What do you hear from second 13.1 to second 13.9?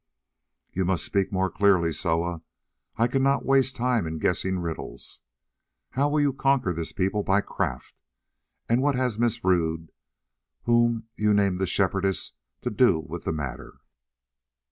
the matter?"